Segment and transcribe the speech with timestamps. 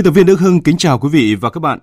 [0.00, 1.78] Biên tập viên Đức Hưng kính chào quý vị và các bạn.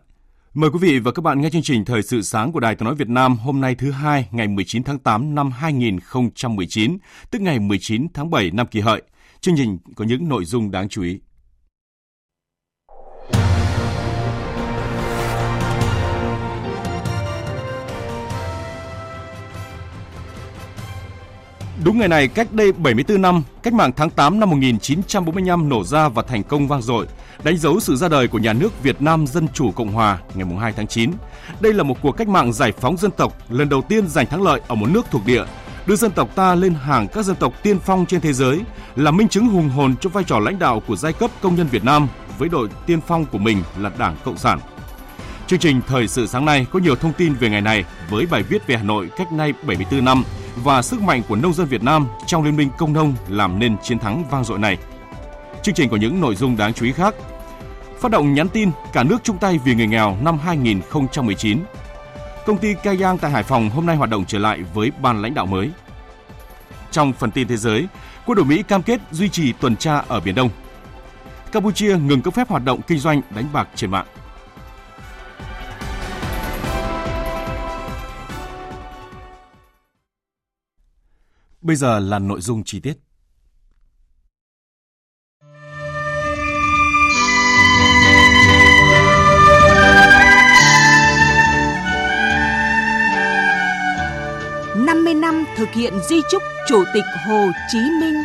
[0.53, 2.85] Mời quý vị và các bạn nghe chương trình Thời sự sáng của Đài Tiếng
[2.85, 6.97] nói Việt Nam hôm nay thứ hai ngày 19 tháng 8 năm 2019,
[7.31, 9.01] tức ngày 19 tháng 7 năm Kỷ Hợi.
[9.41, 11.19] Chương trình có những nội dung đáng chú ý.
[21.83, 26.09] Đúng ngày này, cách đây 74 năm, cách mạng tháng 8 năm 1945 nổ ra
[26.09, 27.05] và thành công vang dội,
[27.43, 30.47] đánh dấu sự ra đời của nhà nước Việt Nam Dân Chủ Cộng Hòa ngày
[30.59, 31.11] 2 tháng 9.
[31.59, 34.43] Đây là một cuộc cách mạng giải phóng dân tộc lần đầu tiên giành thắng
[34.43, 35.43] lợi ở một nước thuộc địa,
[35.85, 38.61] đưa dân tộc ta lên hàng các dân tộc tiên phong trên thế giới,
[38.95, 41.67] là minh chứng hùng hồn cho vai trò lãnh đạo của giai cấp công nhân
[41.67, 44.59] Việt Nam với đội tiên phong của mình là Đảng Cộng sản.
[45.47, 48.43] Chương trình Thời sự sáng nay có nhiều thông tin về ngày này với bài
[48.43, 50.23] viết về Hà Nội cách nay 74 năm
[50.63, 53.75] và sức mạnh của nông dân Việt Nam trong Liên minh Công nông làm nên
[53.83, 54.77] chiến thắng vang dội này.
[55.63, 57.15] Chương trình có những nội dung đáng chú ý khác.
[57.99, 61.63] Phát động nhắn tin cả nước chung tay vì người nghèo năm 2019.
[62.45, 65.33] Công ty Cayang tại Hải Phòng hôm nay hoạt động trở lại với ban lãnh
[65.33, 65.71] đạo mới.
[66.91, 67.87] Trong phần tin thế giới,
[68.25, 70.49] quân đội Mỹ cam kết duy trì tuần tra ở Biển Đông.
[71.51, 74.05] Campuchia ngừng cấp phép hoạt động kinh doanh đánh bạc trên mạng.
[81.61, 83.06] Bây giờ là nội dung chi tiết.
[95.57, 98.15] Thực hiện di chúc Chủ tịch Hồ Chí Minh.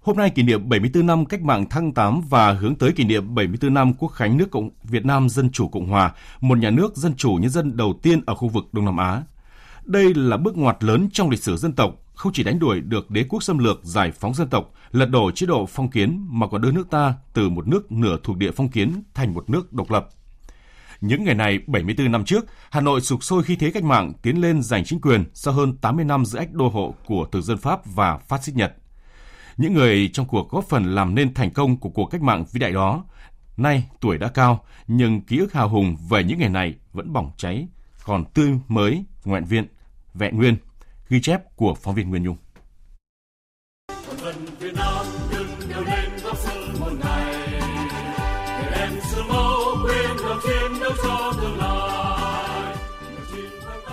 [0.00, 3.34] Hôm nay kỷ niệm 74 năm cách mạng tháng 8 và hướng tới kỷ niệm
[3.34, 6.96] 74 năm Quốc khánh nước Cộng Việt Nam Dân Chủ Cộng Hòa, một nhà nước
[6.96, 9.22] dân chủ nhân dân đầu tiên ở khu vực Đông Nam Á.
[9.84, 13.10] Đây là bước ngoặt lớn trong lịch sử dân tộc, không chỉ đánh đuổi được
[13.10, 16.46] đế quốc xâm lược giải phóng dân tộc, lật đổ chế độ phong kiến mà
[16.46, 19.72] còn đưa nước ta từ một nước nửa thuộc địa phong kiến thành một nước
[19.72, 20.08] độc lập.
[21.00, 24.40] Những ngày này, 74 năm trước, Hà Nội sục sôi khi thế cách mạng tiến
[24.40, 27.58] lên giành chính quyền sau hơn 80 năm giữa ách đô hộ của thực dân
[27.58, 28.74] Pháp và phát xít Nhật.
[29.56, 32.60] Những người trong cuộc góp phần làm nên thành công của cuộc cách mạng vĩ
[32.60, 33.04] đại đó,
[33.56, 37.30] nay tuổi đã cao, nhưng ký ức hào hùng về những ngày này vẫn bỏng
[37.36, 37.68] cháy,
[38.04, 39.66] còn tươi mới, nguyện viện,
[40.14, 40.56] vẹn nguyên.
[41.10, 42.36] Ghi chép của phóng viên Nguyên Nhung.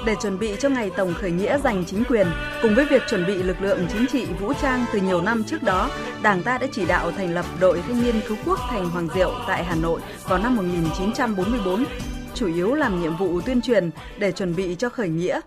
[0.06, 2.28] Để chuẩn bị cho ngày tổng khởi nghĩa giành chính quyền,
[2.62, 5.64] cùng với việc chuẩn bị lực lượng chính trị vũ trang từ nhiều năm trước
[5.64, 9.08] đó, Đảng ta đã chỉ đạo thành lập đội thanh niên cứu quốc thành Hoàng
[9.16, 11.86] Diệu tại Hà Nội vào năm 1944,
[12.34, 13.90] chủ yếu làm nhiệm vụ tuyên truyền
[14.20, 15.40] để chuẩn bị cho khởi nghĩa.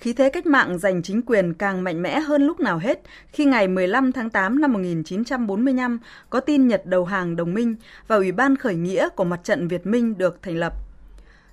[0.00, 3.00] Khí thế cách mạng giành chính quyền càng mạnh mẽ hơn lúc nào hết
[3.32, 5.98] khi ngày 15 tháng 8 năm 1945
[6.30, 7.74] có tin Nhật đầu hàng đồng minh
[8.06, 10.72] và Ủy ban khởi nghĩa của Mặt trận Việt Minh được thành lập.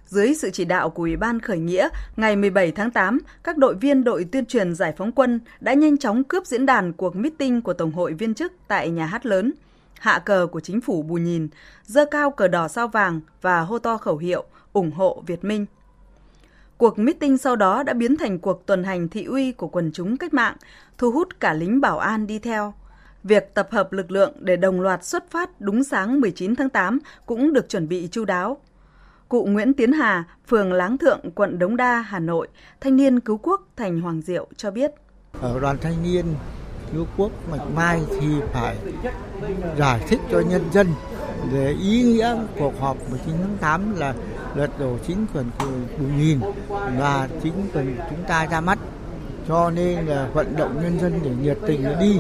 [0.06, 3.76] Dưới sự chỉ đạo của Ủy ban khởi nghĩa, ngày 17 tháng 8, các đội
[3.76, 7.62] viên đội tuyên truyền giải phóng quân đã nhanh chóng cướp diễn đàn cuộc meeting
[7.62, 9.54] của Tổng hội viên chức tại nhà hát lớn,
[10.00, 11.48] hạ cờ của chính phủ Bù Nhìn,
[11.84, 14.44] dơ cao cờ đỏ sao vàng và hô to khẩu hiệu
[14.74, 15.66] ủng hộ Việt Minh.
[16.78, 20.18] Cuộc meeting sau đó đã biến thành cuộc tuần hành thị uy của quần chúng
[20.18, 20.56] cách mạng,
[20.98, 22.74] thu hút cả lính bảo an đi theo.
[23.24, 27.00] Việc tập hợp lực lượng để đồng loạt xuất phát đúng sáng 19 tháng 8
[27.26, 28.58] cũng được chuẩn bị chu đáo.
[29.30, 32.48] Cụ Nguyễn Tiến Hà, phường Láng Thượng, quận Đống Đa, Hà Nội,
[32.82, 34.92] thanh niên cứu quốc thành Hoàng Diệu cho biết.
[35.42, 36.26] Ở đoàn thanh niên
[36.94, 38.78] cứu quốc Mạch Mai thì phải
[39.78, 40.88] giải thích cho nhân dân
[41.52, 44.14] về ý nghĩa cuộc họp 19 tháng 8 là
[44.56, 45.66] lật đổ chính quyền của
[46.00, 46.40] Bùi Nhìn
[46.98, 48.80] và chính quyền chúng ta ra mắt
[49.48, 52.20] cho nên là vận động nhân dân để nhiệt tình đi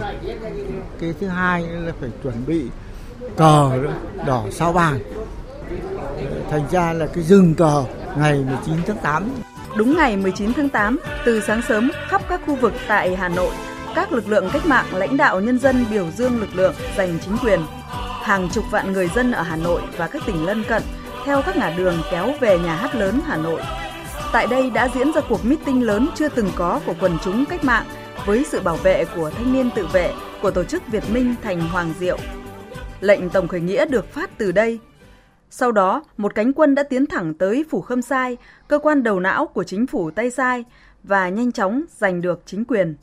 [0.99, 2.65] cái thứ hai là phải chuẩn bị
[3.37, 3.71] cờ
[4.25, 4.99] đỏ sao vàng
[6.49, 7.83] thành ra là cái rừng cờ
[8.17, 9.29] ngày 19 tháng 8.
[9.77, 13.51] Đúng ngày 19 tháng 8, từ sáng sớm khắp các khu vực tại Hà Nội,
[13.95, 17.37] các lực lượng cách mạng lãnh đạo nhân dân biểu dương lực lượng giành chính
[17.37, 17.59] quyền.
[18.23, 20.83] Hàng chục vạn người dân ở Hà Nội và các tỉnh lân cận
[21.27, 23.61] theo các ngã đường kéo về nhà hát lớn Hà Nội.
[24.31, 27.63] Tại đây đã diễn ra cuộc meeting lớn chưa từng có của quần chúng cách
[27.63, 27.85] mạng
[28.25, 31.59] với sự bảo vệ của thanh niên tự vệ của tổ chức Việt Minh thành
[31.59, 32.17] Hoàng Diệu.
[32.99, 34.79] Lệnh tổng khởi nghĩa được phát từ đây.
[35.49, 38.37] Sau đó, một cánh quân đã tiến thẳng tới Phủ Khâm Sai,
[38.67, 40.65] cơ quan đầu não của chính phủ Tây Sai
[41.03, 42.95] và nhanh chóng giành được chính quyền.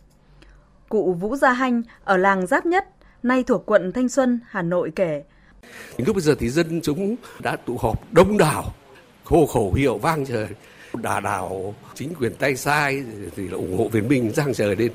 [0.89, 2.89] Cụ Vũ Gia Hanh ở làng Giáp Nhất,
[3.23, 5.25] nay thuộc quận Thanh Xuân, Hà Nội kể.
[5.99, 8.75] Lúc bây giờ thì dân chúng đã tụ họp đông đảo,
[9.25, 10.47] hô khẩu hiệu vang trời,
[11.03, 13.03] đà đảo chính quyền tay sai
[13.37, 14.93] thì là ủng hộ Việt Minh giang trời lên.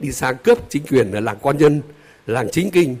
[0.00, 1.82] Đi sang cướp chính quyền ở làng quan nhân
[2.26, 2.96] làng chính kinh.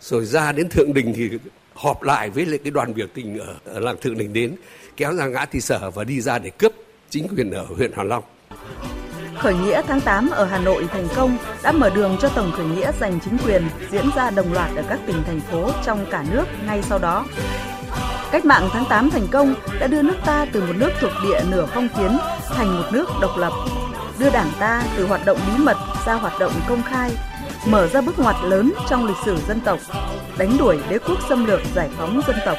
[0.00, 1.30] Rồi ra đến thượng đình thì
[1.74, 4.56] họp lại với lại cái đoàn biểu tình ở, ở làng thượng đình đến
[4.96, 6.72] kéo ra ngã thị sở và đi ra để cướp
[7.10, 8.24] chính quyền ở huyện hà Long.
[9.38, 12.66] Khởi nghĩa tháng 8 ở Hà Nội thành công đã mở đường cho tổng khởi
[12.66, 16.24] nghĩa giành chính quyền diễn ra đồng loạt ở các tỉnh thành phố trong cả
[16.30, 17.24] nước ngay sau đó.
[18.32, 21.40] Cách mạng tháng 8 thành công đã đưa nước ta từ một nước thuộc địa
[21.50, 22.18] nửa phong kiến
[22.48, 23.52] thành một nước độc lập,
[24.18, 25.76] đưa đảng ta từ hoạt động bí mật
[26.06, 27.10] ra hoạt động công khai,
[27.66, 29.78] mở ra bước ngoặt lớn trong lịch sử dân tộc,
[30.38, 32.56] đánh đuổi đế quốc xâm lược giải phóng dân tộc,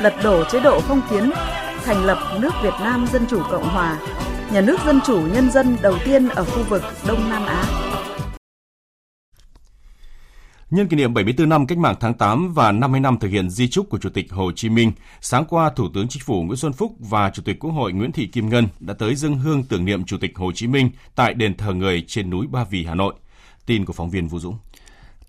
[0.00, 1.30] lật đổ chế độ phong kiến,
[1.84, 3.96] thành lập nước Việt Nam Dân Chủ Cộng Hòa,
[4.52, 7.64] nhà nước dân chủ nhân dân đầu tiên ở khu vực Đông Nam Á.
[10.70, 13.68] Nhân kỷ niệm 74 năm Cách mạng tháng 8 và 50 năm thực hiện di
[13.68, 16.72] trúc của Chủ tịch Hồ Chí Minh, sáng qua Thủ tướng Chính phủ Nguyễn Xuân
[16.72, 19.84] Phúc và Chủ tịch Quốc hội Nguyễn Thị Kim Ngân đã tới dâng hương tưởng
[19.84, 22.94] niệm Chủ tịch Hồ Chí Minh tại đền thờ người trên núi Ba Vì, Hà
[22.94, 23.14] Nội.
[23.66, 24.58] Tin của phóng viên Vũ Dũng.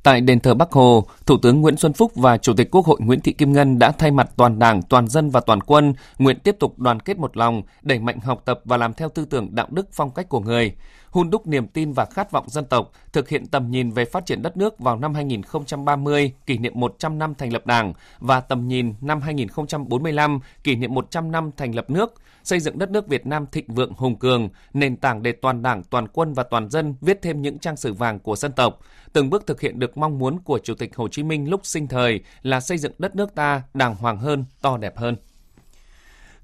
[0.03, 2.99] Tại đền thờ Bắc Hồ, Thủ tướng Nguyễn Xuân Phúc và Chủ tịch Quốc hội
[3.01, 6.39] Nguyễn Thị Kim Ngân đã thay mặt toàn Đảng, toàn dân và toàn quân nguyện
[6.39, 9.55] tiếp tục đoàn kết một lòng, đẩy mạnh học tập và làm theo tư tưởng
[9.55, 10.75] đạo đức phong cách của người,
[11.11, 14.25] hun đúc niềm tin và khát vọng dân tộc, thực hiện tầm nhìn về phát
[14.25, 18.67] triển đất nước vào năm 2030, kỷ niệm 100 năm thành lập Đảng và tầm
[18.67, 22.13] nhìn năm 2045, kỷ niệm 100 năm thành lập nước,
[22.43, 25.83] xây dựng đất nước Việt Nam thịnh vượng hùng cường, nền tảng để toàn Đảng,
[25.83, 28.79] toàn quân và toàn dân viết thêm những trang sử vàng của dân tộc,
[29.13, 31.87] từng bước thực hiện được mong muốn của Chủ tịch Hồ Chí Minh lúc sinh
[31.87, 35.15] thời là xây dựng đất nước ta đàng hoàng hơn, to đẹp hơn.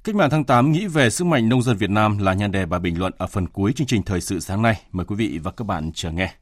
[0.06, 2.66] Cách mạng tháng 8 nghĩ về sức mạnh nông dân Việt Nam là nhan đề
[2.66, 4.82] bài bình luận ở phần cuối chương trình thời sự sáng nay.
[4.92, 6.34] Mời quý vị và các bạn chờ nghe.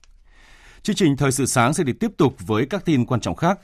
[0.81, 3.59] Chương trình thời sự sáng sẽ được tiếp tục với các tin quan trọng khác.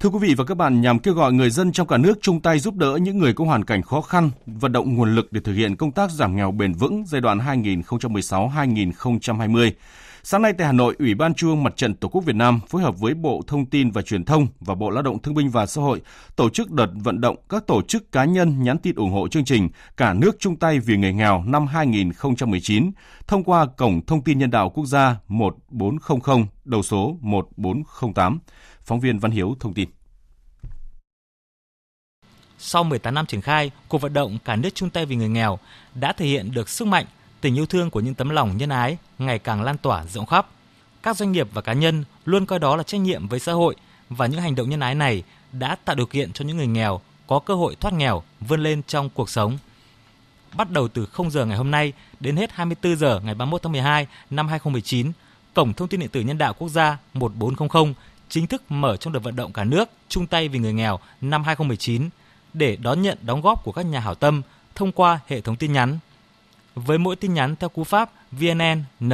[0.00, 2.40] Thưa quý vị và các bạn, nhằm kêu gọi người dân trong cả nước chung
[2.40, 5.40] tay giúp đỡ những người có hoàn cảnh khó khăn, vận động nguồn lực để
[5.40, 9.70] thực hiện công tác giảm nghèo bền vững giai đoạn 2016-2020,
[10.22, 12.60] Sáng nay tại Hà Nội, Ủy ban Trung ương Mặt trận Tổ quốc Việt Nam
[12.68, 15.50] phối hợp với Bộ Thông tin và Truyền thông và Bộ Lao động Thương binh
[15.50, 16.00] và Xã hội
[16.36, 19.44] tổ chức đợt vận động các tổ chức cá nhân nhắn tin ủng hộ chương
[19.44, 22.90] trình Cả nước chung tay vì người nghèo năm 2019
[23.26, 28.38] thông qua cổng thông tin nhân đạo quốc gia 1400 đầu số 1408.
[28.80, 29.88] Phóng viên Văn Hiếu thông tin.
[32.58, 35.58] Sau 18 năm triển khai, cuộc vận động Cả nước chung tay vì người nghèo
[35.94, 37.06] đã thể hiện được sức mạnh
[37.40, 40.46] tình yêu thương của những tấm lòng nhân ái ngày càng lan tỏa rộng khắp.
[41.02, 43.76] Các doanh nghiệp và cá nhân luôn coi đó là trách nhiệm với xã hội
[44.10, 45.22] và những hành động nhân ái này
[45.52, 48.82] đã tạo điều kiện cho những người nghèo có cơ hội thoát nghèo, vươn lên
[48.82, 49.58] trong cuộc sống.
[50.56, 53.72] Bắt đầu từ 0 giờ ngày hôm nay đến hết 24 giờ ngày 31 tháng
[53.72, 55.12] 12 năm 2019,
[55.54, 57.94] Cổng Thông tin điện tử nhân đạo quốc gia 1400
[58.28, 61.44] chính thức mở trong đợt vận động cả nước chung tay vì người nghèo năm
[61.44, 62.08] 2019
[62.52, 64.42] để đón nhận đóng góp của các nhà hảo tâm
[64.74, 65.98] thông qua hệ thống tin nhắn
[66.86, 69.12] với mỗi tin nhắn theo cú pháp VNN N,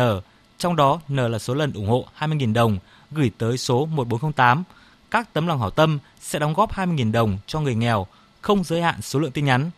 [0.58, 2.78] trong đó N là số lần ủng hộ 20.000 đồng
[3.10, 4.64] gửi tới số 1408.
[5.10, 8.06] Các tấm lòng hảo tâm sẽ đóng góp 20.000 đồng cho người nghèo,
[8.40, 9.70] không giới hạn số lượng tin nhắn.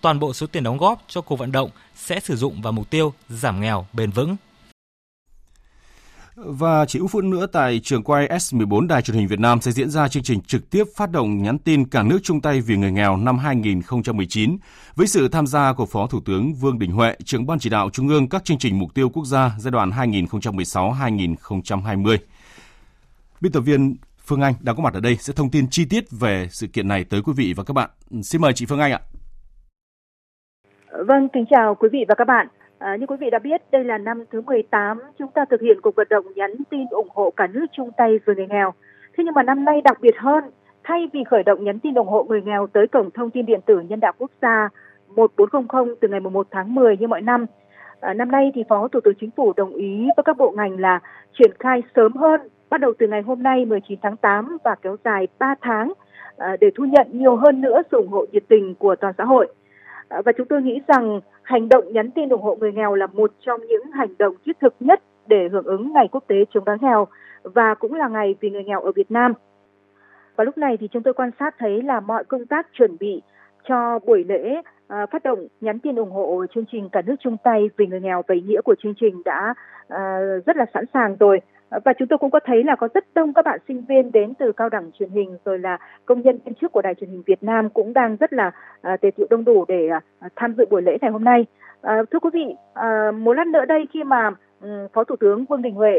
[0.00, 2.90] Toàn bộ số tiền đóng góp cho cuộc vận động sẽ sử dụng vào mục
[2.90, 4.36] tiêu giảm nghèo bền vững.
[6.36, 9.70] Và chỉ ít phút nữa tại trường quay S14 Đài truyền hình Việt Nam sẽ
[9.70, 12.76] diễn ra chương trình trực tiếp phát động nhắn tin cả nước chung tay vì
[12.76, 14.56] người nghèo năm 2019
[14.94, 17.90] với sự tham gia của Phó Thủ tướng Vương Đình Huệ, trưởng ban chỉ đạo
[17.92, 22.18] Trung ương các chương trình mục tiêu quốc gia giai đoạn 2016-2020.
[23.40, 23.96] Biên tập viên
[24.26, 26.88] Phương Anh đang có mặt ở đây sẽ thông tin chi tiết về sự kiện
[26.88, 27.90] này tới quý vị và các bạn.
[28.22, 29.00] Xin mời chị Phương Anh ạ.
[31.06, 32.46] Vâng, kính chào quý vị và các bạn.
[32.82, 35.80] À, như quý vị đã biết, đây là năm thứ 18 chúng ta thực hiện
[35.82, 38.72] cuộc vận động nhắn tin ủng hộ cả nước chung tay vì người nghèo.
[39.16, 40.44] Thế nhưng mà năm nay đặc biệt hơn,
[40.84, 43.60] thay vì khởi động nhắn tin ủng hộ người nghèo tới cổng thông tin điện
[43.66, 44.68] tử nhân đạo quốc gia
[45.08, 47.46] 1400 từ ngày 1 tháng 10 như mọi năm,
[48.00, 50.80] à, năm nay thì Phó Thủ tướng Chính phủ đồng ý với các bộ ngành
[50.80, 51.00] là
[51.38, 54.96] triển khai sớm hơn, bắt đầu từ ngày hôm nay 19 tháng 8 và kéo
[55.04, 55.92] dài 3 tháng
[56.36, 59.24] à, để thu nhận nhiều hơn nữa sự ủng hộ nhiệt tình của toàn xã
[59.24, 59.48] hội.
[60.08, 63.06] À, và chúng tôi nghĩ rằng hành động nhắn tin ủng hộ người nghèo là
[63.06, 66.64] một trong những hành động thiết thực nhất để hưởng ứng Ngày Quốc tế chống
[66.64, 67.06] đói nghèo
[67.42, 69.32] và cũng là ngày vì người nghèo ở Việt Nam.
[70.36, 73.22] Và lúc này thì chúng tôi quan sát thấy là mọi công tác chuẩn bị
[73.68, 77.36] cho buổi lễ à, phát động nhắn tin ủng hộ chương trình cả nước chung
[77.44, 79.54] tay vì người nghèo và ý nghĩa của chương trình đã
[79.88, 81.40] à, rất là sẵn sàng rồi
[81.84, 84.34] và chúng tôi cũng có thấy là có rất đông các bạn sinh viên đến
[84.34, 87.22] từ cao đẳng truyền hình rồi là công nhân viên chức của đài truyền hình
[87.26, 88.50] Việt Nam cũng đang rất là
[88.82, 89.88] à, tề tựu đông đủ để
[90.20, 91.46] à, tham dự buổi lễ ngày hôm nay.
[91.82, 92.54] À, thưa quý vị,
[93.18, 95.92] một lát nữa đây khi mà ừ, Phó Thủ tướng Vương Đình Huệ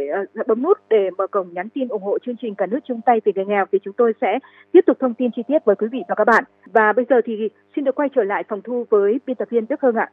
[0.48, 3.22] bấm nút để mở cổng nhắn tin ủng hộ chương trình cả nước chung tay
[3.26, 4.40] vì người nghèo thì chúng tôi sẽ
[4.72, 6.44] tiếp tục thông tin chi tiết với quý vị và các bạn.
[6.66, 9.66] Và bây giờ thì xin được quay trở lại phòng thu với biên tập viên
[9.70, 10.10] Đức Hương ạ.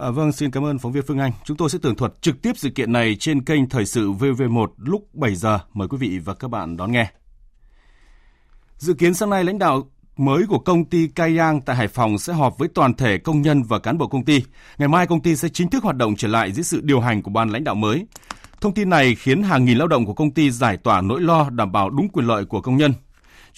[0.00, 1.32] À, vâng, xin cảm ơn phóng viên Phương Anh.
[1.44, 4.66] Chúng tôi sẽ tường thuật trực tiếp sự kiện này trên kênh Thời sự VV1
[4.76, 5.58] lúc 7 giờ.
[5.74, 7.10] Mời quý vị và các bạn đón nghe.
[8.76, 12.32] Dự kiến sáng nay lãnh đạo mới của công ty Cayang tại Hải Phòng sẽ
[12.32, 14.42] họp với toàn thể công nhân và cán bộ công ty.
[14.78, 17.22] Ngày mai công ty sẽ chính thức hoạt động trở lại dưới sự điều hành
[17.22, 18.06] của ban lãnh đạo mới.
[18.60, 21.50] Thông tin này khiến hàng nghìn lao động của công ty giải tỏa nỗi lo
[21.50, 22.92] đảm bảo đúng quyền lợi của công nhân.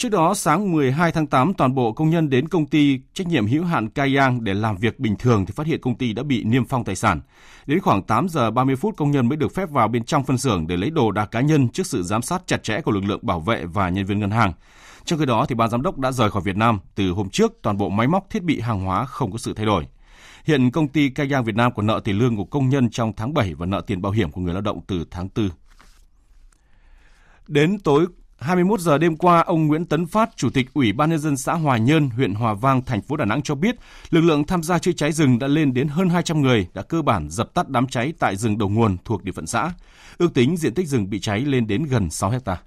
[0.03, 3.47] Trước đó, sáng 12 tháng 8, toàn bộ công nhân đến công ty trách nhiệm
[3.47, 6.45] hữu hạn Kayang để làm việc bình thường thì phát hiện công ty đã bị
[6.45, 7.21] niêm phong tài sản.
[7.67, 10.39] Đến khoảng 8 giờ 30 phút, công nhân mới được phép vào bên trong phân
[10.39, 13.05] xưởng để lấy đồ đạc cá nhân trước sự giám sát chặt chẽ của lực
[13.05, 14.53] lượng bảo vệ và nhân viên ngân hàng.
[15.05, 16.79] Trong khi đó, thì ban giám đốc đã rời khỏi Việt Nam.
[16.95, 19.67] Từ hôm trước, toàn bộ máy móc thiết bị hàng hóa không có sự thay
[19.67, 19.87] đổi.
[20.45, 23.35] Hiện công ty Kayang Việt Nam còn nợ tiền lương của công nhân trong tháng
[23.35, 25.49] 7 và nợ tiền bảo hiểm của người lao động từ tháng 4.
[27.49, 28.07] Đến tối
[28.43, 31.55] 21 giờ đêm qua, ông Nguyễn Tấn Phát, Chủ tịch Ủy ban nhân dân xã
[31.55, 33.77] Hòa Nhơn, huyện Hòa Vang, thành phố Đà Nẵng cho biết,
[34.11, 37.03] lực lượng tham gia chữa cháy rừng đã lên đến hơn 200 người, đã cơ
[37.03, 39.73] bản dập tắt đám cháy tại rừng đầu nguồn thuộc địa phận xã.
[40.19, 42.61] Ước tính diện tích rừng bị cháy lên đến gần 6 hectare.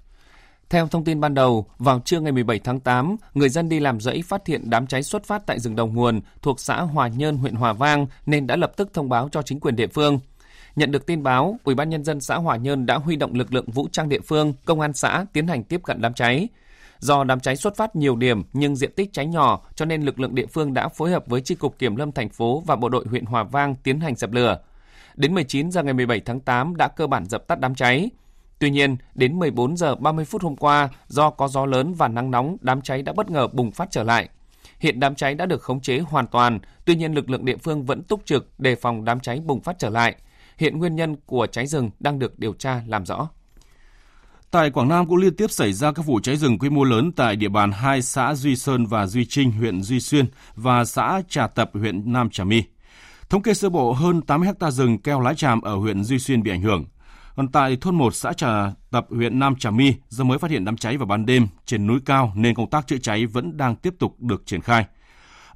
[0.70, 4.00] Theo thông tin ban đầu, vào trưa ngày 17 tháng 8, người dân đi làm
[4.00, 7.36] rẫy phát hiện đám cháy xuất phát tại rừng đầu nguồn thuộc xã Hòa Nhơn,
[7.36, 10.20] huyện Hòa Vang nên đã lập tức thông báo cho chính quyền địa phương.
[10.76, 13.54] Nhận được tin báo, Ủy ban nhân dân xã Hòa Nhơn đã huy động lực
[13.54, 16.48] lượng vũ trang địa phương, công an xã tiến hành tiếp cận đám cháy.
[16.98, 20.20] Do đám cháy xuất phát nhiều điểm nhưng diện tích cháy nhỏ, cho nên lực
[20.20, 22.88] lượng địa phương đã phối hợp với chi cục kiểm lâm thành phố và bộ
[22.88, 24.58] đội huyện Hòa Vang tiến hành dập lửa.
[25.14, 28.10] Đến 19 giờ ngày 17 tháng 8 đã cơ bản dập tắt đám cháy.
[28.58, 32.30] Tuy nhiên, đến 14 giờ 30 phút hôm qua, do có gió lớn và nắng
[32.30, 34.28] nóng, đám cháy đã bất ngờ bùng phát trở lại.
[34.80, 37.84] Hiện đám cháy đã được khống chế hoàn toàn, tuy nhiên lực lượng địa phương
[37.84, 40.14] vẫn túc trực đề phòng đám cháy bùng phát trở lại.
[40.58, 43.28] Hiện nguyên nhân của cháy rừng đang được điều tra làm rõ.
[44.50, 47.12] Tại Quảng Nam cũng liên tiếp xảy ra các vụ cháy rừng quy mô lớn
[47.12, 51.22] tại địa bàn hai xã Duy Sơn và Duy Trinh, huyện Duy Xuyên và xã
[51.28, 52.62] Trà Tập, huyện Nam Trà My.
[53.28, 56.42] Thống kê sơ bộ hơn 80 ha rừng keo lá tràm ở huyện Duy Xuyên
[56.42, 56.84] bị ảnh hưởng.
[57.36, 60.64] Còn tại thôn 1 xã Trà Tập, huyện Nam Trà My, do mới phát hiện
[60.64, 63.76] đám cháy vào ban đêm trên núi cao nên công tác chữa cháy vẫn đang
[63.76, 64.86] tiếp tục được triển khai.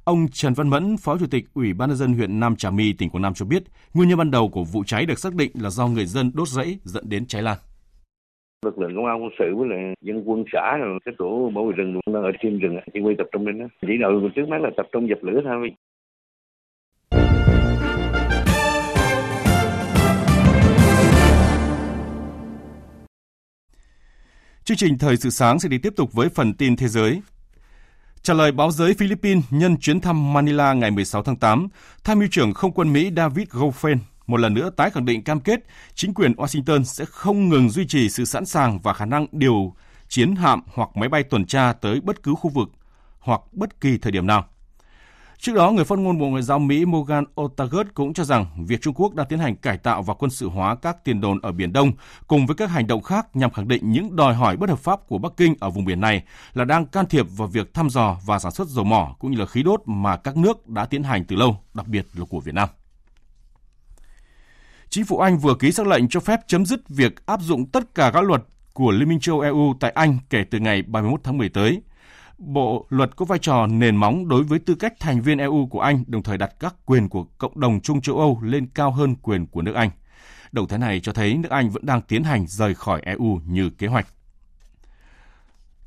[0.03, 2.93] Ông Trần Văn Mẫn, Phó Chủ tịch Ủy ban nhân dân huyện Nam Trà My,
[2.93, 5.51] tỉnh Quảng Nam cho biết, nguyên nhân ban đầu của vụ cháy được xác định
[5.53, 7.57] là do người dân đốt rẫy dẫn đến cháy lan.
[8.65, 11.65] Lực lượng công an quân sự với lại dân quân xã rồi cái tổ bảo
[11.65, 13.65] vệ rừng đang ở trên rừng chỉ huy tập trung lên đó.
[13.81, 15.71] Chỉ đạo trước mắt là tập trung dập lửa thôi.
[24.63, 27.21] Chương trình Thời sự sáng sẽ đi tiếp tục với phần tin thế giới.
[28.23, 31.67] Trả lời báo giới Philippines nhân chuyến thăm Manila ngày 16 tháng 8,
[32.03, 33.97] tham mưu trưởng không quân Mỹ David Goffin
[34.27, 35.59] một lần nữa tái khẳng định cam kết
[35.95, 39.75] chính quyền Washington sẽ không ngừng duy trì sự sẵn sàng và khả năng điều
[40.07, 42.69] chiến hạm hoặc máy bay tuần tra tới bất cứ khu vực
[43.19, 44.47] hoặc bất kỳ thời điểm nào.
[45.41, 48.81] Trước đó, người phát ngôn Bộ Ngoại giao Mỹ Morgan Ortagus cũng cho rằng việc
[48.81, 51.51] Trung Quốc đang tiến hành cải tạo và quân sự hóa các tiền đồn ở
[51.51, 51.91] Biển Đông
[52.27, 55.07] cùng với các hành động khác nhằm khẳng định những đòi hỏi bất hợp pháp
[55.07, 58.17] của Bắc Kinh ở vùng biển này là đang can thiệp vào việc thăm dò
[58.25, 61.03] và sản xuất dầu mỏ cũng như là khí đốt mà các nước đã tiến
[61.03, 62.69] hành từ lâu, đặc biệt là của Việt Nam.
[64.89, 67.95] Chính phủ Anh vừa ký xác lệnh cho phép chấm dứt việc áp dụng tất
[67.95, 68.43] cả các luật
[68.73, 71.81] của Liên minh châu EU tại Anh kể từ ngày 31 tháng 10 tới.
[72.45, 75.79] Bộ luật có vai trò nền móng đối với tư cách thành viên EU của
[75.79, 79.15] Anh, đồng thời đặt các quyền của cộng đồng chung châu Âu lên cao hơn
[79.15, 79.89] quyền của nước Anh.
[80.51, 83.69] Động thái này cho thấy nước Anh vẫn đang tiến hành rời khỏi EU như
[83.69, 84.07] kế hoạch.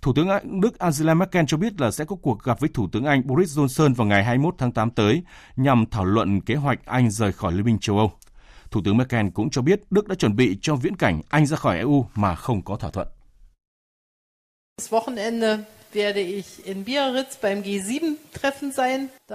[0.02, 0.28] Thủ tướng
[0.61, 3.58] Đức Angela Merkel cho biết là sẽ có cuộc gặp với Thủ tướng Anh Boris
[3.58, 5.23] Johnson vào ngày 21 tháng 8 tới
[5.56, 8.12] nhằm thảo luận kế hoạch Anh rời khỏi Liên minh châu Âu.
[8.70, 11.56] Thủ tướng Merkel cũng cho biết Đức đã chuẩn bị cho viễn cảnh Anh ra
[11.56, 13.08] khỏi EU mà không có thỏa thuận.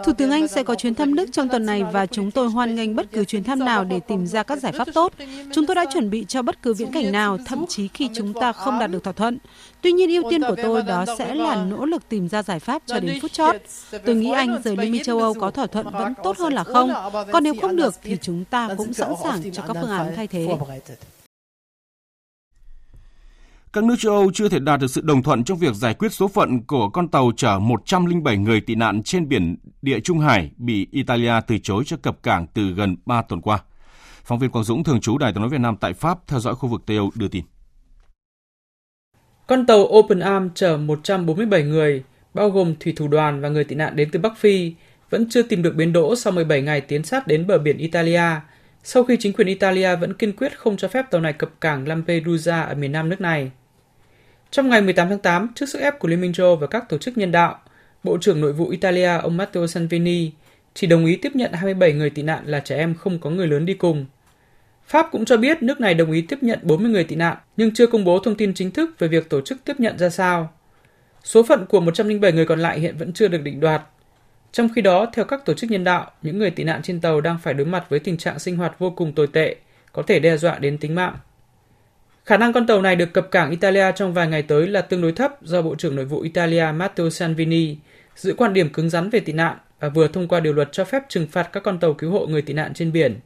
[0.04, 2.76] Thủ tướng Anh sẽ có chuyến thăm Đức trong tuần này và chúng tôi hoan
[2.76, 5.14] nghênh bất cứ chuyến thăm nào để tìm ra các giải pháp tốt.
[5.54, 8.34] Chúng tôi đã chuẩn bị cho bất cứ viễn cảnh nào, thậm chí khi chúng
[8.34, 9.38] ta không đạt được thỏa thuận.
[9.82, 12.82] Tuy nhiên ưu tiên của tôi đó sẽ là nỗ lực tìm ra giải pháp
[12.86, 13.56] cho đến phút chót.
[14.06, 16.64] Tôi nghĩ Anh rời Liên minh châu Âu có thỏa thuận vẫn tốt hơn là
[16.64, 16.94] không.
[17.32, 20.28] Còn nếu không được thì chúng ta cũng sẵn sàng cho các phương án thay
[20.28, 20.48] thế.
[23.74, 26.14] Các nước châu Âu chưa thể đạt được sự đồng thuận trong việc giải quyết
[26.14, 30.52] số phận của con tàu chở 107 người tị nạn trên biển địa Trung Hải
[30.58, 33.60] bị Italia từ chối cho cập cảng từ gần 3 tuần qua.
[34.24, 36.56] Phóng viên Quang Dũng thường trú Đài tiếng nói Việt Nam tại Pháp theo dõi
[36.56, 37.44] khu vực Tây Âu đưa tin.
[39.48, 43.76] Con tàu Open Arm chở 147 người, bao gồm thủy thủ đoàn và người tị
[43.76, 44.74] nạn đến từ Bắc Phi,
[45.10, 48.24] vẫn chưa tìm được bến đỗ sau 17 ngày tiến sát đến bờ biển Italia,
[48.92, 51.88] sau khi chính quyền Italia vẫn kiên quyết không cho phép tàu này cập cảng
[51.88, 53.52] Lampedusa ở miền nam nước này.
[54.52, 56.98] Trong ngày 18 tháng 8, trước sức ép của Liên minh châu và các tổ
[56.98, 57.60] chức nhân đạo,
[58.04, 60.32] Bộ trưởng Nội vụ Italia ông Matteo Salvini
[60.74, 63.48] chỉ đồng ý tiếp nhận 27 người tị nạn là trẻ em không có người
[63.48, 64.06] lớn đi cùng.
[64.88, 67.74] Pháp cũng cho biết nước này đồng ý tiếp nhận 40 người tị nạn, nhưng
[67.74, 70.54] chưa công bố thông tin chính thức về việc tổ chức tiếp nhận ra sao.
[71.24, 73.82] Số phận của 107 người còn lại hiện vẫn chưa được định đoạt.
[74.52, 77.22] Trong khi đó, theo các tổ chức nhân đạo, những người tị nạn trên tàu
[77.22, 79.56] đang phải đối mặt với tình trạng sinh hoạt vô cùng tồi tệ,
[79.94, 81.16] có thể đe dọa đến tính mạng.
[82.26, 85.02] Khả năng con tàu này được cập cảng Italia trong vài ngày tới là tương
[85.02, 87.78] đối thấp do Bộ trưởng Nội vụ Italia Matteo Salvini
[88.16, 90.86] giữ quan điểm cứng rắn về tị nạn và vừa thông qua điều luật cho
[90.86, 93.20] phép trừng phạt các con tàu cứu hộ người tị nạn trên biển.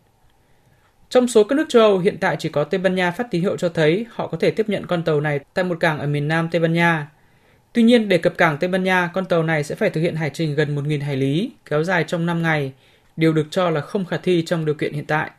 [1.10, 3.42] Trong số các nước châu Âu, hiện tại chỉ có Tây Ban Nha phát tín
[3.42, 6.08] hiệu cho thấy họ có thể tiếp nhận con tàu này tại một cảng ở
[6.08, 7.08] miền nam Tây Ban Nha.
[7.74, 10.16] Tuy nhiên, để cập cảng Tây Ban Nha, con tàu này sẽ phải thực hiện
[10.16, 12.74] hải trình gần 1.000 hải lý, kéo dài trong 5 ngày,
[13.16, 15.32] điều được cho là không khả thi trong điều kiện hiện tại.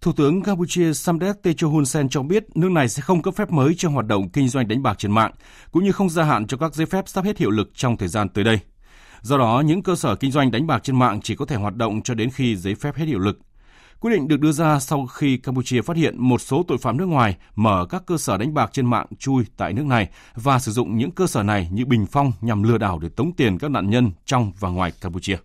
[0.00, 3.50] Thủ tướng Campuchia Samdech Techo Hun Sen cho biết nước này sẽ không cấp phép
[3.50, 5.32] mới cho hoạt động kinh doanh đánh bạc trên mạng,
[5.72, 8.08] cũng như không gia hạn cho các giấy phép sắp hết hiệu lực trong thời
[8.08, 8.58] gian tới đây.
[9.20, 11.76] Do đó, những cơ sở kinh doanh đánh bạc trên mạng chỉ có thể hoạt
[11.76, 13.38] động cho đến khi giấy phép hết hiệu lực.
[14.02, 17.06] Quyết định được đưa ra sau khi Campuchia phát hiện một số tội phạm nước
[17.06, 20.72] ngoài mở các cơ sở đánh bạc trên mạng chui tại nước này và sử
[20.72, 23.70] dụng những cơ sở này như bình phong nhằm lừa đảo để tống tiền các
[23.70, 25.36] nạn nhân trong và ngoài Campuchia.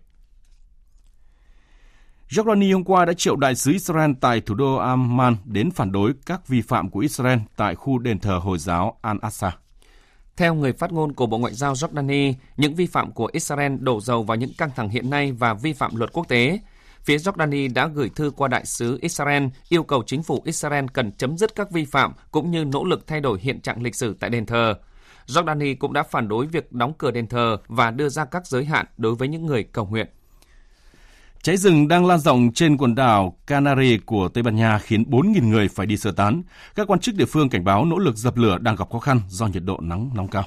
[2.28, 6.12] Jordani hôm qua đã triệu đại sứ Israel tại thủ đô Amman đến phản đối
[6.26, 9.50] các vi phạm của Israel tại khu đền thờ Hồi giáo Al-Aqsa.
[10.36, 14.00] Theo người phát ngôn của Bộ Ngoại giao Jordani, những vi phạm của Israel đổ
[14.00, 16.58] dầu vào những căng thẳng hiện nay và vi phạm luật quốc tế.
[17.08, 21.12] Phía Jordani đã gửi thư qua đại sứ Israel yêu cầu chính phủ Israel cần
[21.12, 24.16] chấm dứt các vi phạm cũng như nỗ lực thay đổi hiện trạng lịch sử
[24.20, 24.74] tại đền thờ.
[25.26, 28.64] Jordani cũng đã phản đối việc đóng cửa đền thờ và đưa ra các giới
[28.64, 30.06] hạn đối với những người cầu nguyện.
[31.42, 35.48] Cháy rừng đang lan rộng trên quần đảo Canary của Tây Ban Nha khiến 4.000
[35.48, 36.42] người phải đi sơ tán.
[36.74, 39.20] Các quan chức địa phương cảnh báo nỗ lực dập lửa đang gặp khó khăn
[39.28, 40.44] do nhiệt độ nắng nóng cao.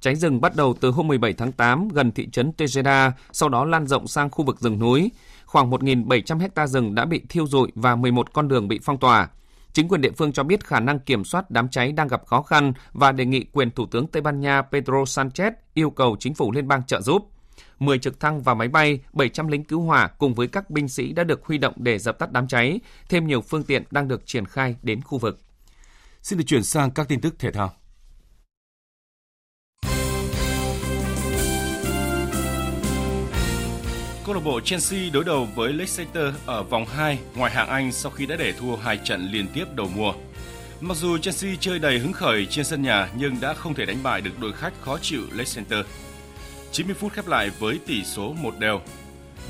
[0.00, 3.64] Cháy rừng bắt đầu từ hôm 17 tháng 8 gần thị trấn Tejeda, sau đó
[3.64, 5.10] lan rộng sang khu vực rừng núi.
[5.52, 9.28] Khoảng 1.700 hecta rừng đã bị thiêu rụi và 11 con đường bị phong tỏa.
[9.72, 12.42] Chính quyền địa phương cho biết khả năng kiểm soát đám cháy đang gặp khó
[12.42, 16.34] khăn và đề nghị quyền Thủ tướng Tây Ban Nha Pedro Sanchez yêu cầu chính
[16.34, 17.30] phủ liên bang trợ giúp.
[17.78, 21.12] 10 trực thăng và máy bay, 700 lính cứu hỏa cùng với các binh sĩ
[21.12, 22.80] đã được huy động để dập tắt đám cháy.
[23.08, 25.40] Thêm nhiều phương tiện đang được triển khai đến khu vực.
[26.22, 27.72] Xin được chuyển sang các tin tức thể thao.
[34.24, 38.12] Câu lạc bộ Chelsea đối đầu với Leicester ở vòng 2 ngoài hạng Anh sau
[38.12, 40.14] khi đã để thua hai trận liên tiếp đầu mùa.
[40.80, 44.02] Mặc dù Chelsea chơi đầy hứng khởi trên sân nhà nhưng đã không thể đánh
[44.02, 45.86] bại được đội khách khó chịu Leicester.
[46.72, 48.80] 90 phút khép lại với tỷ số một đều.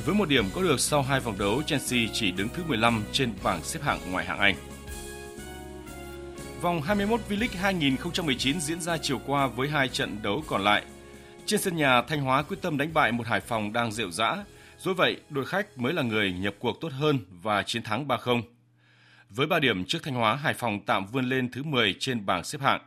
[0.06, 3.32] Với một điểm có được sau hai vòng đấu, Chelsea chỉ đứng thứ 15 trên
[3.42, 4.54] bảng xếp hạng ngoại hạng Anh.
[6.60, 10.82] Vòng 21 V-League 2019 diễn ra chiều qua với hai trận đấu còn lại.
[11.46, 14.36] Trên sân nhà, Thanh Hóa quyết tâm đánh bại một Hải Phòng đang rệu rã.
[14.82, 18.42] Dù vậy, đội khách mới là người nhập cuộc tốt hơn và chiến thắng 3-0.
[19.30, 22.44] Với 3 điểm trước Thanh Hóa, Hải Phòng tạm vươn lên thứ 10 trên bảng
[22.44, 22.80] xếp hạng.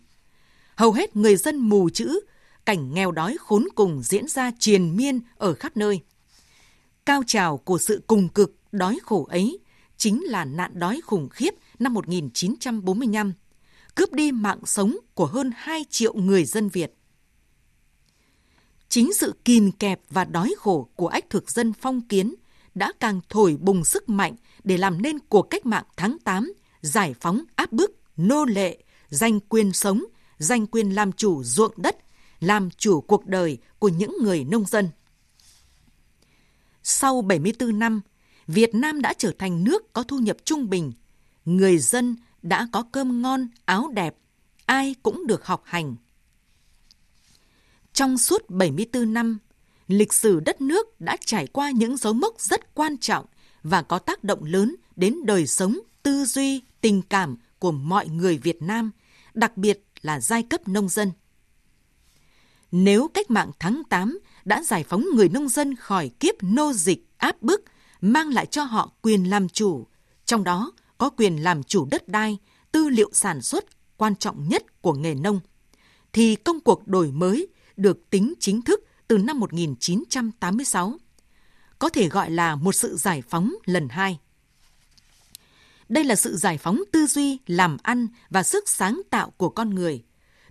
[0.77, 2.21] Hầu hết người dân mù chữ,
[2.67, 6.01] cảnh nghèo đói khốn cùng diễn ra triền miên ở khắp nơi.
[7.07, 9.59] Cao trào của sự cùng cực, đói khổ ấy
[9.97, 13.33] chính là nạn đói khủng khiếp năm 1945,
[13.95, 16.95] cướp đi mạng sống của hơn 2 triệu người dân Việt.
[18.89, 22.35] Chính sự kìm kẹp và đói khổ của ách thực dân phong kiến
[22.75, 27.15] đã càng thổi bùng sức mạnh để làm nên cuộc cách mạng tháng 8, giải
[27.21, 30.05] phóng áp bức, nô lệ, giành quyền sống,
[30.39, 31.97] giành quyền làm chủ ruộng đất,
[32.41, 34.89] làm chủ cuộc đời của những người nông dân.
[36.89, 38.01] Sau 74 năm,
[38.47, 40.93] Việt Nam đã trở thành nước có thu nhập trung bình.
[41.45, 44.17] Người dân đã có cơm ngon, áo đẹp,
[44.67, 45.97] ai cũng được học hành.
[47.93, 49.39] Trong suốt 74 năm,
[49.89, 53.27] lịch sử đất nước đã trải qua những dấu mốc rất quan trọng
[53.63, 58.39] và có tác động lớn đến đời sống, tư duy, tình cảm của mọi người
[58.39, 58.91] Việt Nam,
[59.35, 61.13] đặc biệt là giai cấp nông dân.
[62.73, 67.07] Nếu cách mạng tháng 8 đã giải phóng người nông dân khỏi kiếp nô dịch
[67.17, 67.65] áp bức,
[68.01, 69.87] mang lại cho họ quyền làm chủ,
[70.25, 72.39] trong đó có quyền làm chủ đất đai,
[72.73, 73.65] tư liệu sản xuất
[73.97, 75.41] quan trọng nhất của nghề nông,
[76.13, 80.95] thì công cuộc đổi mới được tính chính thức từ năm 1986.
[81.79, 84.19] Có thể gọi là một sự giải phóng lần hai.
[85.89, 89.75] Đây là sự giải phóng tư duy, làm ăn và sức sáng tạo của con
[89.75, 90.05] người,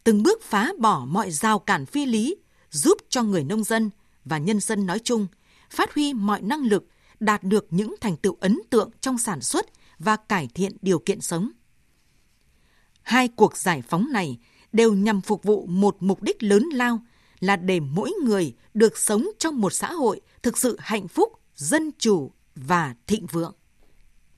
[0.03, 2.35] từng bước phá bỏ mọi rào cản phi lý,
[2.75, 3.89] giúp cho người nông dân
[4.25, 5.27] và nhân dân nói chung
[5.69, 6.87] phát huy mọi năng lực,
[7.19, 9.65] đạt được những thành tựu ấn tượng trong sản xuất
[9.99, 11.51] và cải thiện điều kiện sống.
[13.01, 14.37] Hai cuộc giải phóng này
[14.73, 16.99] đều nhằm phục vụ một mục đích lớn lao
[17.39, 21.91] là để mỗi người được sống trong một xã hội thực sự hạnh phúc, dân
[21.99, 23.55] chủ và thịnh vượng.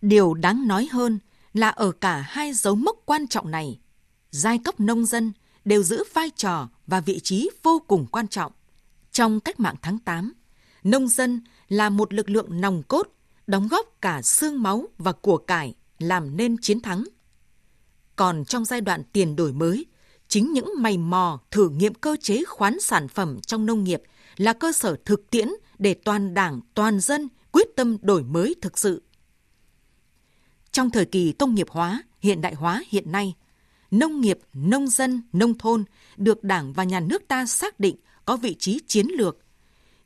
[0.01, 1.19] Điều đáng nói hơn
[1.53, 3.79] là ở cả hai dấu mốc quan trọng này,
[4.31, 5.33] giai cấp nông dân
[5.65, 8.51] đều giữ vai trò và vị trí vô cùng quan trọng.
[9.11, 10.33] Trong cách mạng tháng 8,
[10.83, 13.07] nông dân là một lực lượng nòng cốt,
[13.47, 17.03] đóng góp cả xương máu và của cải làm nên chiến thắng.
[18.15, 19.85] Còn trong giai đoạn tiền đổi mới,
[20.27, 24.03] chính những mày mò thử nghiệm cơ chế khoán sản phẩm trong nông nghiệp
[24.37, 25.47] là cơ sở thực tiễn
[25.79, 29.03] để toàn đảng, toàn dân quyết tâm đổi mới thực sự.
[30.71, 33.35] Trong thời kỳ công nghiệp hóa, hiện đại hóa hiện nay,
[33.91, 35.83] nông nghiệp, nông dân, nông thôn
[36.17, 37.95] được Đảng và Nhà nước ta xác định
[38.25, 39.37] có vị trí chiến lược.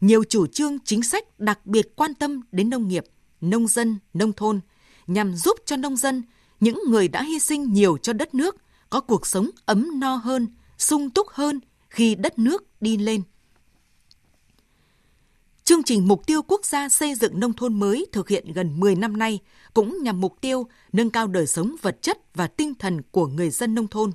[0.02, 3.04] Nhiều chủ trương chính sách đặc biệt quan tâm đến nông nghiệp,
[3.42, 4.60] nông dân, nông thôn
[5.08, 6.24] nhằm giúp cho nông dân,
[6.60, 8.56] những người đã hy sinh nhiều cho đất nước,
[8.90, 13.22] có cuộc sống ấm no hơn, sung túc hơn khi đất nước đi lên.
[15.64, 18.96] Chương trình Mục tiêu Quốc gia xây dựng nông thôn mới thực hiện gần 10
[18.96, 19.40] năm nay
[19.74, 23.50] cũng nhằm mục tiêu nâng cao đời sống vật chất và tinh thần của người
[23.50, 24.12] dân nông thôn.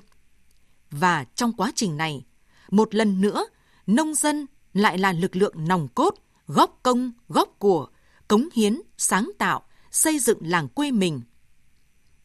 [0.91, 2.25] Và trong quá trình này,
[2.69, 3.45] một lần nữa,
[3.87, 6.15] nông dân lại là lực lượng nòng cốt,
[6.47, 7.87] góp công, góp của,
[8.27, 11.21] cống hiến, sáng tạo, xây dựng làng quê mình.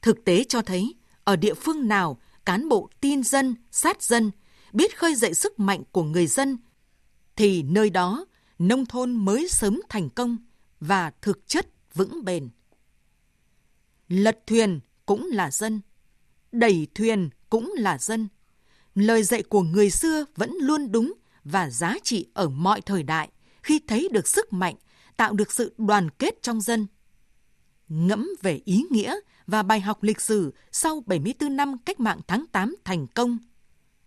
[0.02, 4.30] Thực tế cho thấy, ở địa phương nào, cán bộ tin dân, sát dân,
[4.72, 6.58] biết khơi dậy sức mạnh của người dân,
[7.36, 8.24] thì nơi đó
[8.68, 10.36] nông thôn mới sớm thành công
[10.80, 12.48] và thực chất vững bền.
[14.08, 15.80] Lật thuyền cũng là dân,
[16.52, 18.28] đẩy thuyền cũng là dân.
[18.94, 21.12] Lời dạy của người xưa vẫn luôn đúng
[21.44, 23.30] và giá trị ở mọi thời đại
[23.62, 24.74] khi thấy được sức mạnh,
[25.16, 26.86] tạo được sự đoàn kết trong dân.
[27.88, 32.44] Ngẫm về ý nghĩa và bài học lịch sử sau 74 năm cách mạng tháng
[32.52, 33.38] 8 thành công.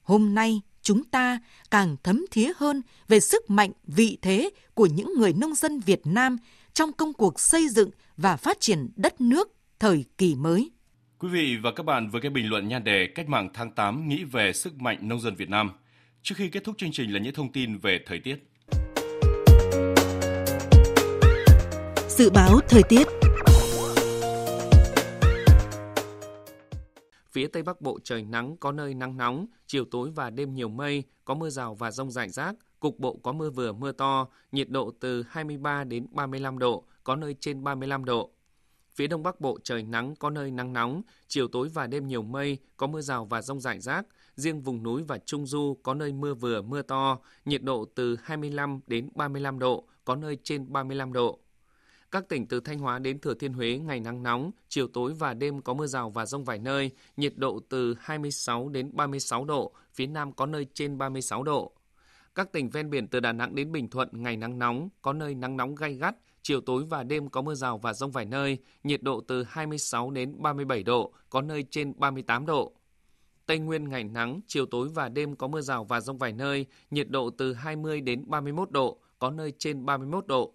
[0.02, 1.40] Hôm nay, chúng ta
[1.72, 6.02] càng thấm thía hơn về sức mạnh vị thế của những người nông dân Việt
[6.06, 6.38] Nam
[6.74, 10.72] trong công cuộc xây dựng và phát triển đất nước thời kỳ mới.
[11.20, 14.08] Quý vị và các bạn vừa nghe bình luận nhan đề Cách mạng tháng 8
[14.08, 15.72] nghĩ về sức mạnh nông dân Việt Nam.
[16.24, 18.36] Trước khi kết thúc chương trình là những thông tin về thời tiết.
[22.10, 23.08] Dự báo thời tiết
[27.36, 30.70] Phía Tây Bắc Bộ trời nắng, có nơi nắng nóng, chiều tối và đêm nhiều
[30.70, 34.28] mây, có mưa rào và rông rải rác, cục bộ có mưa vừa mưa to,
[34.52, 38.32] nhiệt độ từ 23 đến 35 độ, có nơi trên 35 độ.
[38.96, 42.22] Phía Đông Bắc Bộ trời nắng, có nơi nắng nóng, chiều tối và đêm nhiều
[42.22, 44.06] mây, có mưa rào và rông rải rác.
[44.36, 48.18] Riêng vùng núi và Trung Du có nơi mưa vừa, mưa to, nhiệt độ từ
[48.24, 51.40] 25 đến 35 độ, có nơi trên 35 độ.
[52.16, 55.34] Các tỉnh từ Thanh Hóa đến Thừa Thiên Huế ngày nắng nóng, chiều tối và
[55.34, 59.74] đêm có mưa rào và rông vài nơi, nhiệt độ từ 26 đến 36 độ,
[59.94, 61.72] phía Nam có nơi trên 36 độ.
[62.36, 65.36] Các tỉnh ven biển từ Đà Nẵng đến Bình Thuận ngày nắng nóng, có nơi
[65.36, 68.58] nắng nóng gay gắt, chiều tối và đêm có mưa rào và rông vài nơi,
[68.84, 72.74] nhiệt độ từ 26 đến 37 độ, có nơi trên 38 độ.
[73.46, 76.66] Tây Nguyên ngày nắng, chiều tối và đêm có mưa rào và rông vài nơi,
[76.92, 80.54] nhiệt độ từ 20 đến 31 độ, có nơi trên 31 độ.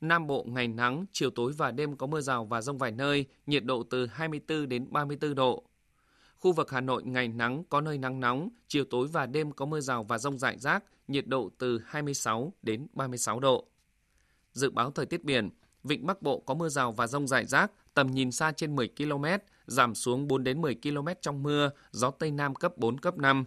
[0.00, 3.26] Nam Bộ ngày nắng, chiều tối và đêm có mưa rào và rông vài nơi,
[3.46, 5.64] nhiệt độ từ 24 đến 34 độ.
[6.38, 9.66] Khu vực Hà Nội ngày nắng, có nơi nắng nóng, chiều tối và đêm có
[9.66, 13.66] mưa rào và rông rải rác, nhiệt độ từ 26 đến 36 độ.
[14.52, 15.50] Dự báo thời tiết biển,
[15.84, 18.88] Vịnh Bắc Bộ có mưa rào và rông rải rác, tầm nhìn xa trên 10
[18.96, 19.24] km,
[19.66, 23.44] giảm xuống 4 đến 10 km trong mưa, gió Tây Nam cấp 4, cấp 5.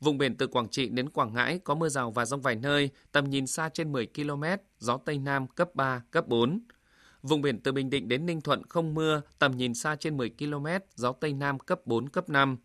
[0.00, 2.90] Vùng biển từ Quảng Trị đến Quảng Ngãi có mưa rào và rông vài nơi,
[3.12, 4.44] tầm nhìn xa trên 10 km,
[4.78, 6.60] gió Tây Nam cấp 3, cấp 4.
[7.22, 10.30] Vùng biển từ Bình Định đến Ninh Thuận không mưa, tầm nhìn xa trên 10
[10.38, 12.56] km, gió Tây Nam cấp 4, cấp 5.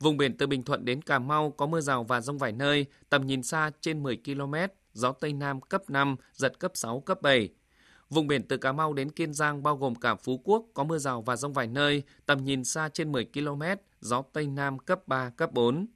[0.00, 2.86] Vùng biển từ Bình Thuận đến Cà Mau có mưa rào và rông vài nơi,
[3.08, 4.54] tầm nhìn xa trên 10 km,
[4.92, 7.48] gió Tây Nam cấp 5, giật cấp 6, cấp 7.
[8.10, 10.98] Vùng biển từ Cà Mau đến Kiên Giang bao gồm cả Phú Quốc có mưa
[10.98, 13.62] rào và rông vài nơi, tầm nhìn xa trên 10 km,
[14.00, 15.86] gió Tây Nam cấp 3, cấp 4.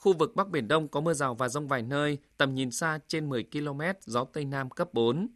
[0.00, 2.98] Khu vực Bắc Biển Đông có mưa rào và rông vài nơi, tầm nhìn xa
[3.08, 5.28] trên 10 km, gió Tây Nam cấp 4.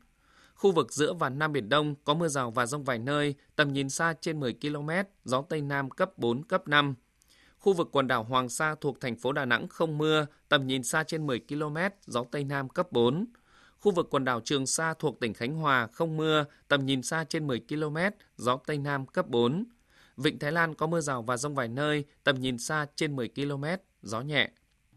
[0.55, 3.73] Khu vực giữa và Nam Biển Đông có mưa rào và rông vài nơi, tầm
[3.73, 4.91] nhìn xa trên 10 km,
[5.25, 6.95] gió Tây Nam cấp 4, cấp 5.
[7.59, 10.83] Khu vực quần đảo Hoàng Sa thuộc thành phố Đà Nẵng không mưa, tầm nhìn
[10.83, 13.27] xa trên 10 km, gió Tây Nam cấp 4.
[13.81, 17.25] Khu vực quần đảo Trường Sa thuộc tỉnh Khánh Hòa không mưa, tầm nhìn xa
[17.25, 17.97] trên 10 km,
[18.37, 19.65] gió Tây Nam cấp 4.
[20.17, 23.29] Vịnh Thái Lan có mưa rào và rông vài nơi, tầm nhìn xa trên 10
[23.29, 23.65] km,
[24.03, 24.51] gió nhẹ.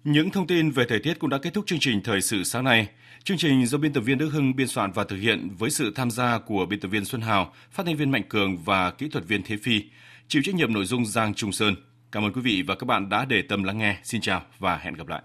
[0.03, 2.63] Những thông tin về thời tiết cũng đã kết thúc chương trình Thời sự sáng
[2.63, 2.89] nay.
[3.23, 5.91] Chương trình do biên tập viên Đức Hưng biên soạn và thực hiện với sự
[5.95, 9.09] tham gia của biên tập viên Xuân Hào, phát thanh viên Mạnh Cường và kỹ
[9.09, 9.81] thuật viên Thế Phi.
[10.27, 11.75] Chịu trách nhiệm nội dung Giang Trung Sơn.
[12.11, 13.97] Cảm ơn quý vị và các bạn đã để tâm lắng nghe.
[14.03, 15.21] Xin chào và hẹn gặp lại.